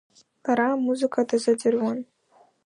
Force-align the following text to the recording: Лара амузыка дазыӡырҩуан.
Лара 0.45 0.65
амузыка 0.71 1.21
дазыӡырҩуан. 1.27 1.99